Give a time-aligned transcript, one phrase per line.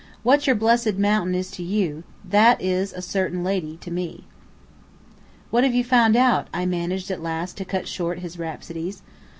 [0.23, 4.23] What your blessed mountain is to you, that is a certain lady to me."
[5.51, 9.03] "What have you found out?" I managed at last to cut short his rhapsodies.